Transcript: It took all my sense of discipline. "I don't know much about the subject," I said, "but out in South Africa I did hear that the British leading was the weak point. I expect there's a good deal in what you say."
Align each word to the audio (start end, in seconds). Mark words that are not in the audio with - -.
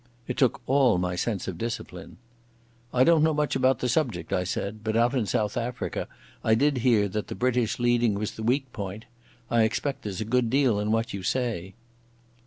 It 0.27 0.35
took 0.35 0.61
all 0.65 0.97
my 0.97 1.15
sense 1.15 1.47
of 1.47 1.59
discipline. 1.59 2.17
"I 2.91 3.03
don't 3.03 3.21
know 3.21 3.35
much 3.35 3.55
about 3.55 3.77
the 3.77 3.87
subject," 3.87 4.33
I 4.33 4.43
said, 4.43 4.83
"but 4.83 4.97
out 4.97 5.13
in 5.13 5.27
South 5.27 5.55
Africa 5.57 6.07
I 6.43 6.55
did 6.55 6.79
hear 6.79 7.07
that 7.09 7.27
the 7.27 7.35
British 7.35 7.77
leading 7.77 8.15
was 8.15 8.31
the 8.31 8.41
weak 8.41 8.73
point. 8.73 9.05
I 9.51 9.61
expect 9.61 10.01
there's 10.01 10.19
a 10.19 10.25
good 10.25 10.49
deal 10.49 10.79
in 10.79 10.91
what 10.91 11.13
you 11.13 11.21
say." 11.21 11.75